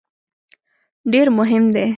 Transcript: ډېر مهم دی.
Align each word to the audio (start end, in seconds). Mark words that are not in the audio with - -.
ډېر 1.11 1.27
مهم 1.37 1.63
دی. 1.75 1.87